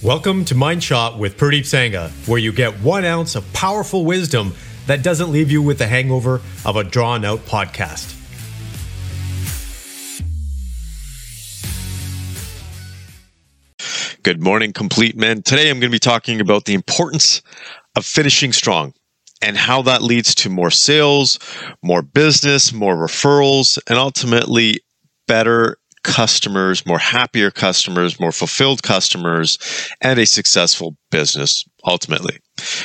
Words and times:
Welcome 0.00 0.44
to 0.44 0.54
Mind 0.54 0.84
Shot 0.84 1.18
with 1.18 1.36
Purdeep 1.36 1.62
Sangha, 1.62 2.10
where 2.28 2.38
you 2.38 2.52
get 2.52 2.78
one 2.82 3.04
ounce 3.04 3.34
of 3.34 3.52
powerful 3.52 4.04
wisdom 4.04 4.54
that 4.86 5.02
doesn't 5.02 5.32
leave 5.32 5.50
you 5.50 5.60
with 5.60 5.78
the 5.78 5.88
hangover 5.88 6.40
of 6.64 6.76
a 6.76 6.84
drawn 6.84 7.24
out 7.24 7.40
podcast. 7.40 8.14
Good 14.22 14.40
morning, 14.40 14.72
complete 14.72 15.16
men. 15.16 15.42
Today 15.42 15.68
I'm 15.68 15.80
going 15.80 15.90
to 15.90 15.96
be 15.96 15.98
talking 15.98 16.40
about 16.40 16.66
the 16.66 16.74
importance 16.74 17.42
of 17.96 18.06
finishing 18.06 18.52
strong 18.52 18.94
and 19.42 19.56
how 19.56 19.82
that 19.82 20.00
leads 20.00 20.32
to 20.36 20.48
more 20.48 20.70
sales, 20.70 21.40
more 21.82 22.02
business, 22.02 22.72
more 22.72 22.94
referrals, 22.94 23.80
and 23.88 23.98
ultimately 23.98 24.78
better 25.26 25.76
customers, 26.02 26.86
more 26.86 26.98
happier 26.98 27.50
customers, 27.50 28.20
more 28.20 28.32
fulfilled 28.32 28.82
customers, 28.82 29.58
and 30.00 30.18
a 30.18 30.26
successful 30.26 30.96
business 31.10 31.64
ultimately. 31.84 32.38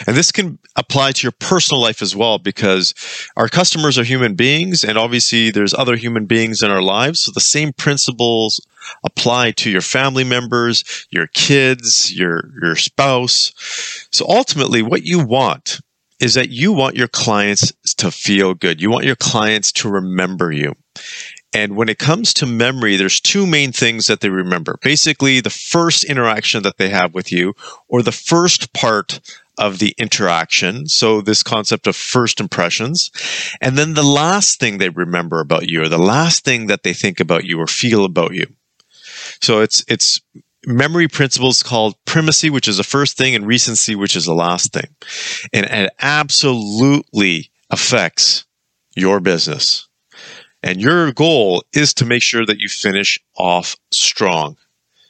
And 0.08 0.16
this 0.16 0.32
can 0.32 0.60
apply 0.76 1.14
to 1.14 1.24
your 1.24 1.32
personal 1.32 1.82
life 1.82 2.02
as 2.02 2.16
well 2.16 2.38
because 2.38 2.94
our 3.36 3.48
customers 3.48 3.98
are 3.98 4.04
human 4.04 4.36
beings 4.36 4.84
and 4.84 4.98
obviously 4.98 5.52
there's 5.52 5.74
other 5.74 5.96
human 5.96 6.26
beings 6.26 6.62
in 6.62 6.72
our 6.72 6.82
lives. 6.82 7.22
So 7.22 7.32
the 7.32 7.42
same 7.42 7.74
principles 7.74 8.66
apply 9.04 9.52
to 9.52 9.70
your 9.70 9.82
family 9.82 10.24
members, 10.24 11.08
your 11.10 11.28
kids, 11.28 12.14
your, 12.14 12.52
your 12.62 12.76
spouse. 12.76 13.52
So 14.12 14.26
ultimately 14.28 14.82
what 14.82 15.04
you 15.04 15.26
want 15.26 15.80
is 16.20 16.36
that 16.36 16.50
you 16.50 16.72
want 16.72 16.96
your 16.96 17.08
clients 17.08 17.74
to 17.98 18.12
feel 18.12 18.54
good. 18.54 18.82
You 18.82 18.90
want 18.90 19.06
your 19.06 19.16
clients 19.16 19.72
to 19.74 19.90
remember 19.90 20.52
you. 20.52 20.74
And 21.54 21.76
when 21.76 21.90
it 21.90 22.00
comes 22.00 22.34
to 22.36 22.46
memory, 22.46 22.96
there's 22.96 23.22
two 23.22 23.46
main 23.46 23.72
things 23.72 24.08
that 24.08 24.22
they 24.22 24.30
remember. 24.30 24.80
Basically, 24.82 25.40
the 25.40 25.50
first 25.50 26.04
interaction 26.04 26.64
that 26.64 26.78
they 26.78 26.90
have 26.90 27.14
with 27.14 27.32
you, 27.32 27.54
or 27.88 28.02
the 28.02 28.12
first 28.12 28.74
part 28.74 29.20
of 29.58 29.80
the 29.80 29.94
interaction. 29.98 30.88
So 30.88 31.22
this 31.22 31.44
concept 31.44 31.86
of 31.86 31.96
first 31.96 32.40
impressions. 32.40 33.12
And 33.62 33.78
then 33.78 33.94
the 33.94 34.04
last 34.04 34.60
thing 34.60 34.78
they 34.78 34.90
remember 34.90 35.40
about 35.40 35.70
you, 35.70 35.84
or 35.84 35.90
the 35.90 36.00
last 36.00 36.44
thing 36.44 36.68
that 36.68 36.84
they 36.84 36.94
think 36.94 37.20
about 37.20 37.46
you 37.46 37.60
or 37.60 37.68
feel 37.68 38.04
about 38.04 38.34
you. 38.34 38.48
So 39.42 39.62
it's, 39.62 39.84
it's 39.88 40.22
memory 40.66 41.08
principles 41.08 41.62
called 41.62 41.96
primacy, 42.06 42.50
which 42.50 42.68
is 42.68 42.78
the 42.78 42.84
first 42.84 43.18
thing, 43.18 43.36
and 43.36 43.46
recency, 43.46 43.96
which 43.96 44.16
is 44.16 44.26
the 44.26 44.34
last 44.34 44.74
thing. 44.74 44.88
And 45.54 45.66
it 45.66 45.94
absolutely 46.00 47.52
affects 47.70 48.46
your 48.96 49.20
business. 49.20 49.88
And 50.64 50.82
your 50.82 51.12
goal 51.12 51.64
is 51.74 51.94
to 51.96 52.06
make 52.06 52.24
sure 52.24 52.46
that 52.46 52.60
you 52.60 52.70
finish 52.70 53.20
off 53.36 53.76
strong. 53.92 54.58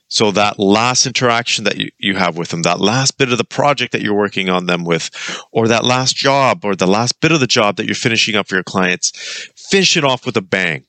So 0.08 0.32
that 0.32 0.60
last 0.60 1.08
interaction 1.08 1.64
that 1.64 1.78
you, 1.78 1.92
you 1.98 2.16
have 2.16 2.38
with 2.38 2.50
them, 2.50 2.64
that 2.64 2.80
last 2.80 3.18
bit 3.18 3.32
of 3.32 3.38
the 3.38 3.44
project 3.44 3.92
that 3.94 4.02
you're 4.02 4.14
working 4.14 4.50
on 4.50 4.66
them 4.66 4.84
with, 4.84 5.10
or 5.52 5.68
that 5.68 5.86
last 5.86 6.16
job 6.16 6.66
or 6.66 6.76
the 6.76 6.88
last 6.88 7.20
bit 7.20 7.32
of 7.32 7.40
the 7.40 7.48
job 7.48 7.78
that 7.78 7.86
you're 7.86 7.96
finishing 7.96 8.36
up 8.36 8.48
for 8.48 8.56
your 8.56 8.64
clients, 8.64 9.12
finish 9.56 9.98
it 9.98 10.04
off 10.04 10.26
with 10.26 10.38
a 10.38 10.42
bang 10.42 10.86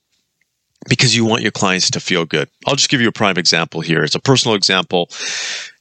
because 0.89 1.17
you 1.17 1.25
want 1.25 1.43
your 1.43 1.53
clients 1.53 1.91
to 1.91 2.01
feel 2.01 2.27
good. 2.27 2.51
I'll 2.67 2.77
just 2.77 2.91
give 2.91 3.01
you 3.01 3.09
a 3.09 3.13
prime 3.13 3.39
example 3.39 3.81
here. 3.81 4.03
It's 4.03 4.15
a 4.15 4.21
personal 4.21 4.57
example. 4.57 5.09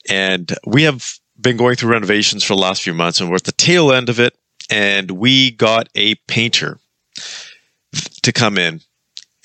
And 0.09 0.55
we 0.65 0.83
have 0.83 1.19
been 1.39 1.57
going 1.57 1.75
through 1.75 1.91
renovations 1.91 2.43
for 2.43 2.55
the 2.55 2.61
last 2.61 2.81
few 2.83 2.93
months 2.93 3.19
and 3.19 3.29
we're 3.29 3.37
at 3.37 3.43
the 3.43 3.51
tail 3.51 3.91
end 3.91 4.07
of 4.09 4.19
it. 4.19 4.37
And 4.69 5.11
we 5.11 5.51
got 5.51 5.89
a 5.95 6.15
painter 6.27 6.79
to 8.23 8.31
come 8.31 8.57
in 8.57 8.81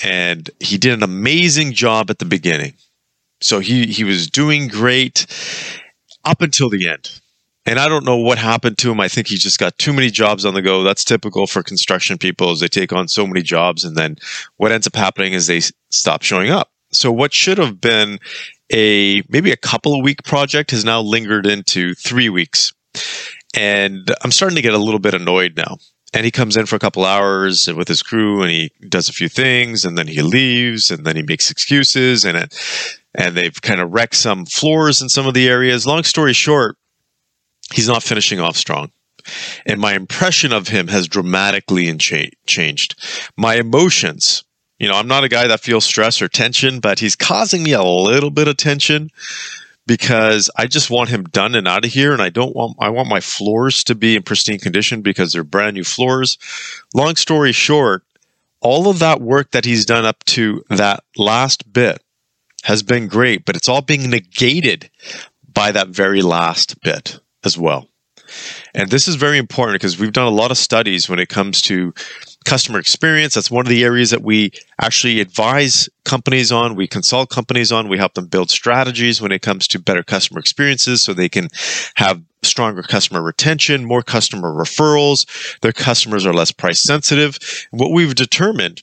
and 0.03 0.51
he 0.61 0.79
did 0.79 0.93
an 0.93 1.03
amazing 1.03 1.73
job 1.73 2.11
at 2.11 2.19
the 2.19 2.25
beginning. 2.25 2.75
So 3.41 3.61
he, 3.61 3.87
he 3.87 4.05
was 4.05 4.29
doing 4.29 4.69
great 4.69 5.27
up 6.25 6.43
until 6.43 6.69
the 6.69 6.89
end. 6.89 7.21
And 7.67 7.79
I 7.79 7.89
don't 7.89 8.05
know 8.05 8.17
what 8.17 8.39
happened 8.39 8.79
to 8.79 8.91
him. 8.91 8.99
I 8.99 9.09
think 9.09 9.27
he 9.27 9.37
just 9.37 9.59
got 9.59 9.77
too 9.77 9.93
many 9.93 10.11
jobs 10.11 10.47
on 10.47 10.55
the 10.55 10.63
go. 10.63 10.83
That's 10.83 11.05
typical 11.05 11.47
for 11.47 11.63
construction 11.63 12.17
people 12.17 12.51
as 12.51 12.61
they 12.61 12.69
take 12.69 12.93
on 12.93 13.09
so 13.09 13.27
many 13.27 13.43
jobs. 13.43 13.85
And 13.85 13.95
then 13.95 14.17
what 14.57 14.73
ends 14.73 14.87
up 14.87 14.97
happening 14.97 15.35
is 15.35 15.47
they 15.47 15.61
stop 15.91 16.23
showing 16.23 16.51
up. 16.51 16.71
So 16.93 17.13
what 17.13 17.35
should 17.35 17.59
have 17.59 17.81
been 17.81 18.19
a 18.73 19.23
maybe 19.29 19.53
a 19.53 19.57
couple 19.57 19.95
of 19.95 20.03
week 20.03 20.23
project 20.25 20.71
has 20.71 20.85
now 20.85 21.03
lingered 21.03 21.47
into 21.47 21.95
three 21.95 22.31
weeks. 22.31 22.73
And 23.55 24.11
I'm 24.23 24.31
starting 24.31 24.57
to 24.57 24.63
get 24.63 24.75
a 24.75 24.79
little 24.79 25.01
bit 25.01 25.15
annoyed 25.15 25.57
now 25.57 25.79
and 26.15 26.25
he 26.25 26.31
comes 26.31 26.57
in 26.57 26.67
for 26.67 26.77
a 26.77 26.81
couple 26.81 27.05
hours 27.05 27.67
with 27.67 27.89
his 27.89 28.03
crew 28.03 28.43
and 28.43 28.51
he 28.51 28.71
does 28.89 29.09
a 29.09 29.13
few 29.13 29.29
things 29.29 29.85
and 29.85 29.97
then 29.99 30.07
he 30.07 30.23
leaves 30.23 30.91
and 30.91 31.05
then 31.05 31.17
he 31.17 31.23
makes 31.23 31.51
excuses 31.51 32.25
and 32.25 32.37
it, 32.37 32.55
and 33.15 33.37
they've 33.37 33.61
kind 33.61 33.81
of 33.81 33.93
wrecked 33.93 34.15
some 34.15 34.47
floors 34.47 35.03
in 35.03 35.09
some 35.09 35.27
of 35.27 35.35
the 35.35 35.49
areas. 35.49 35.87
Long 35.87 36.05
story 36.05 36.33
short 36.33 36.77
he's 37.73 37.89
not 37.89 38.03
finishing 38.03 38.41
off 38.41 38.57
strong. 38.57 38.91
And 39.67 39.79
my 39.81 39.93
impression 39.93 40.53
of 40.53 40.69
him 40.69 40.89
has 40.89 41.07
dramatically 41.07 41.95
cha- 41.99 42.31
changed. 42.47 42.95
My 43.37 43.57
emotions 43.57 44.45
you 44.79 44.89
know 44.89 44.95
i'm 44.95 45.09
not 45.09 45.25
a 45.25 45.29
guy 45.29 45.47
that 45.47 45.61
feels 45.61 45.85
stress 45.85 46.23
or 46.23 46.29
tension 46.29 46.81
but 46.81 46.99
he's 46.99 47.17
causing 47.17 47.63
me 47.63 47.73
a 47.73 47.83
little 47.83 48.31
bit 48.31 48.49
of 48.49 48.57
tension 48.57 49.11
because 49.89 50.51
I 50.55 50.67
just 50.67 50.91
want 50.91 51.09
him 51.09 51.25
done 51.25 51.57
and 51.57 51.67
out 51.67 51.85
of 51.85 51.91
here. 51.91 52.13
And 52.13 52.23
I 52.23 52.29
don't 52.29 52.55
want, 52.55 52.77
I 52.79 52.91
want 52.91 53.09
my 53.09 53.21
floors 53.21 53.83
to 53.85 53.97
be 53.97 54.15
in 54.15 54.23
pristine 54.23 54.61
condition 54.61 55.01
because 55.01 55.33
they're 55.33 55.43
brand 55.43 55.75
new 55.75 55.83
floors. 55.83 56.39
Long 56.95 57.17
story 57.17 57.51
short, 57.51 58.05
all 58.61 58.89
of 58.89 59.01
that 59.01 59.21
work 59.21 59.51
that 59.53 59.65
he's 59.65 59.87
done 59.87 60.05
up 60.05 60.23
to 60.27 60.63
that 60.69 61.03
last 61.17 61.73
bit 61.73 62.03
has 62.65 62.83
been 62.83 63.09
great, 63.09 63.45
but 63.45 63.57
it's 63.57 63.69
all 63.69 63.83
being 63.83 64.11
negated 64.11 64.91
by 65.53 65.73
that 65.73 65.89
very 65.89 66.23
last 66.23 66.81
bit 66.83 67.19
as 67.45 67.57
well. 67.57 67.89
And 68.75 68.91
this 68.91 69.09
is 69.09 69.15
very 69.15 69.39
important 69.39 69.81
because 69.81 69.99
we've 69.99 70.13
done 70.13 70.27
a 70.27 70.37
lot 70.37 70.51
of 70.51 70.59
studies 70.59 71.09
when 71.09 71.19
it 71.19 71.31
comes 71.31 71.63
to 71.63 71.95
customer 72.45 72.79
experience. 72.79 73.35
That's 73.35 73.51
one 73.51 73.67
of 73.67 73.71
the 73.71 73.85
areas 73.85 74.11
that 74.11 74.23
we 74.23 74.51
actually 74.81 75.21
advise 75.21 75.89
companies 76.05 76.51
on. 76.51 76.77
We 76.77 76.87
consult 76.87 77.31
companies 77.31 77.73
on. 77.73 77.89
We 77.89 77.99
help 77.99 78.15
them 78.15 78.27
build 78.27 78.51
strategies 78.51 79.21
when 79.21 79.33
it 79.33 79.43
comes 79.43 79.69
to 79.69 79.79
better 79.79 80.03
customer 80.03 80.41
experiences 80.41 81.03
so 81.03 81.13
they 81.13 81.29
can 81.29 81.49
have 81.97 82.23
stronger 82.43 82.83
customer 82.83 83.23
retention, 83.23 83.85
more 83.85 84.03
customer 84.03 84.53
referrals. 84.53 85.27
Their 85.61 85.73
customers 85.73 86.25
are 86.25 86.33
less 86.33 86.53
price 86.53 86.83
sensitive. 86.83 87.39
What 87.71 87.93
we've 87.93 88.15
determined 88.15 88.83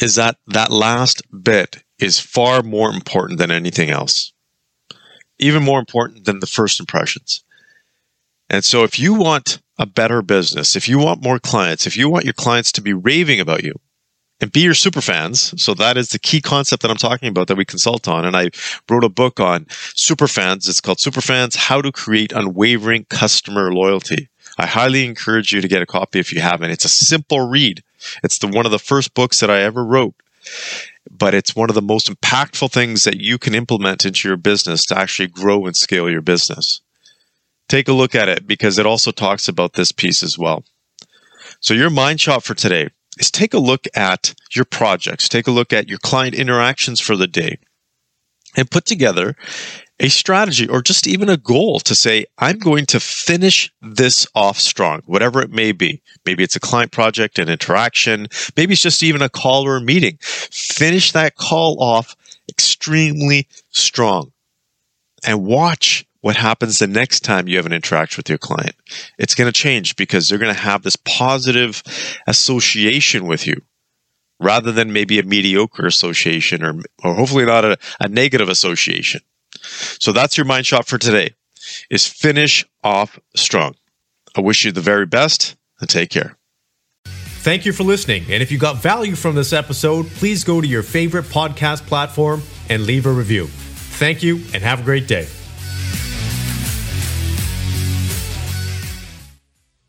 is 0.00 0.16
that 0.16 0.36
that 0.48 0.70
last 0.70 1.22
bit 1.42 1.82
is 1.98 2.20
far 2.20 2.62
more 2.62 2.90
important 2.90 3.38
than 3.38 3.50
anything 3.50 3.90
else. 3.90 4.32
Even 5.38 5.62
more 5.62 5.78
important 5.78 6.24
than 6.24 6.40
the 6.40 6.46
first 6.46 6.80
impressions. 6.80 7.44
And 8.50 8.64
so 8.64 8.84
if 8.84 8.98
you 8.98 9.14
want 9.14 9.60
a 9.78 9.86
better 9.86 10.22
business, 10.22 10.76
if 10.76 10.88
you 10.88 10.98
want 10.98 11.22
more 11.22 11.38
clients, 11.38 11.86
if 11.86 11.96
you 11.96 12.08
want 12.08 12.24
your 12.24 12.34
clients 12.34 12.72
to 12.72 12.82
be 12.82 12.92
raving 12.92 13.40
about 13.40 13.62
you 13.62 13.74
and 14.40 14.52
be 14.52 14.60
your 14.60 14.74
super 14.74 15.00
fans, 15.00 15.60
so 15.60 15.74
that 15.74 15.96
is 15.96 16.10
the 16.10 16.18
key 16.18 16.40
concept 16.40 16.82
that 16.82 16.90
I'm 16.90 16.96
talking 16.96 17.28
about 17.28 17.48
that 17.48 17.56
we 17.56 17.64
consult 17.64 18.08
on. 18.08 18.24
And 18.24 18.36
I 18.36 18.50
wrote 18.88 19.04
a 19.04 19.08
book 19.08 19.40
on 19.40 19.66
super 19.94 20.26
fans. 20.26 20.68
It's 20.68 20.80
called 20.80 21.00
Super 21.00 21.20
Fans, 21.20 21.56
How 21.56 21.80
to 21.80 21.92
Create 21.92 22.32
Unwavering 22.32 23.06
Customer 23.08 23.72
Loyalty. 23.72 24.28
I 24.58 24.66
highly 24.66 25.04
encourage 25.04 25.52
you 25.52 25.60
to 25.60 25.68
get 25.68 25.82
a 25.82 25.86
copy 25.86 26.18
if 26.18 26.32
you 26.32 26.40
haven't. 26.40 26.70
It's 26.70 26.84
a 26.84 26.88
simple 26.88 27.48
read. 27.48 27.82
It's 28.24 28.38
the 28.38 28.48
one 28.48 28.66
of 28.66 28.72
the 28.72 28.78
first 28.78 29.14
books 29.14 29.40
that 29.40 29.50
I 29.50 29.62
ever 29.62 29.84
wrote 29.84 30.14
but 31.10 31.34
it's 31.34 31.56
one 31.56 31.68
of 31.68 31.74
the 31.74 31.82
most 31.82 32.10
impactful 32.10 32.70
things 32.72 33.04
that 33.04 33.20
you 33.20 33.38
can 33.38 33.54
implement 33.54 34.04
into 34.04 34.28
your 34.28 34.36
business 34.36 34.84
to 34.86 34.96
actually 34.96 35.28
grow 35.28 35.66
and 35.66 35.76
scale 35.76 36.08
your 36.08 36.22
business 36.22 36.80
take 37.68 37.88
a 37.88 37.92
look 37.92 38.14
at 38.14 38.28
it 38.28 38.46
because 38.46 38.78
it 38.78 38.86
also 38.86 39.10
talks 39.10 39.48
about 39.48 39.74
this 39.74 39.92
piece 39.92 40.22
as 40.22 40.38
well. 40.38 40.64
So 41.60 41.74
your 41.74 41.90
mind 41.90 42.20
shot 42.20 42.44
for 42.44 42.54
today 42.54 42.90
is 43.18 43.30
take 43.30 43.54
a 43.54 43.58
look 43.58 43.86
at 43.94 44.34
your 44.54 44.64
projects, 44.64 45.28
take 45.28 45.46
a 45.46 45.52
look 45.52 45.72
at 45.72 45.88
your 45.88 45.98
client 45.98 46.34
interactions 46.34 47.00
for 47.00 47.16
the 47.16 47.26
day 47.26 47.58
and 48.56 48.70
put 48.70 48.84
together 48.84 49.36
a 50.00 50.08
strategy 50.08 50.68
or 50.68 50.80
just 50.80 51.06
even 51.06 51.28
a 51.28 51.36
goal 51.36 51.80
to 51.80 51.94
say, 51.94 52.24
I'm 52.38 52.58
going 52.58 52.86
to 52.86 53.00
finish 53.00 53.72
this 53.82 54.26
off 54.34 54.58
strong, 54.58 55.02
whatever 55.06 55.42
it 55.42 55.50
may 55.50 55.72
be. 55.72 56.00
Maybe 56.24 56.44
it's 56.44 56.56
a 56.56 56.60
client 56.60 56.92
project, 56.92 57.38
an 57.38 57.48
interaction. 57.48 58.28
Maybe 58.56 58.74
it's 58.74 58.82
just 58.82 59.02
even 59.02 59.22
a 59.22 59.28
call 59.28 59.66
or 59.66 59.76
a 59.76 59.80
meeting. 59.80 60.18
Finish 60.20 61.12
that 61.12 61.34
call 61.34 61.82
off 61.82 62.14
extremely 62.48 63.48
strong 63.70 64.32
and 65.26 65.44
watch 65.44 66.06
what 66.20 66.36
happens 66.36 66.78
the 66.78 66.86
next 66.86 67.20
time 67.20 67.48
you 67.48 67.56
have 67.56 67.66
an 67.66 67.72
interaction 67.72 68.18
with 68.18 68.28
your 68.28 68.38
client. 68.38 68.74
It's 69.18 69.34
going 69.34 69.50
to 69.50 69.52
change 69.52 69.96
because 69.96 70.28
they're 70.28 70.38
going 70.38 70.54
to 70.54 70.60
have 70.60 70.82
this 70.82 70.96
positive 70.96 71.82
association 72.26 73.26
with 73.26 73.46
you 73.46 73.62
rather 74.40 74.72
than 74.72 74.92
maybe 74.92 75.18
a 75.18 75.22
mediocre 75.22 75.86
association 75.86 76.64
or, 76.64 76.74
or 77.04 77.14
hopefully 77.14 77.44
not 77.44 77.64
a, 77.64 77.78
a 78.00 78.08
negative 78.08 78.48
association. 78.48 79.20
So 79.60 80.12
that's 80.12 80.36
your 80.36 80.46
mind 80.46 80.66
shot 80.66 80.86
for 80.86 80.98
today 80.98 81.34
is 81.90 82.06
finish 82.06 82.64
off 82.82 83.18
strong. 83.34 83.74
I 84.36 84.40
wish 84.40 84.64
you 84.64 84.72
the 84.72 84.80
very 84.80 85.06
best 85.06 85.56
and 85.80 85.88
take 85.88 86.10
care. 86.10 86.36
Thank 87.04 87.64
you 87.64 87.72
for 87.72 87.84
listening. 87.84 88.24
And 88.24 88.42
if 88.42 88.50
you 88.50 88.58
got 88.58 88.76
value 88.76 89.14
from 89.14 89.34
this 89.34 89.52
episode, 89.52 90.06
please 90.06 90.44
go 90.44 90.60
to 90.60 90.66
your 90.66 90.82
favorite 90.82 91.24
podcast 91.26 91.86
platform 91.86 92.42
and 92.68 92.84
leave 92.84 93.06
a 93.06 93.12
review. 93.12 93.46
Thank 93.46 94.22
you 94.22 94.36
and 94.52 94.62
have 94.62 94.80
a 94.80 94.82
great 94.82 95.06
day. 95.06 95.28